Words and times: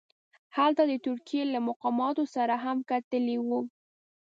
هلته 0.55 0.81
یې 0.91 0.97
د 0.99 1.03
ترکیې 1.05 1.43
له 1.53 1.59
مقاماتو 1.69 2.23
سره 2.35 2.53
هم 2.65 2.77
کتلي 2.89 3.37
وه. 3.47 3.59